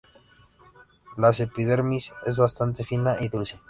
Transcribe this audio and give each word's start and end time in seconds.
La 1.15 1.29
epidermis 1.29 2.11
es 2.25 2.35
bastante 2.39 2.83
fina 2.83 3.17
y 3.19 3.29
dulce. 3.29 3.59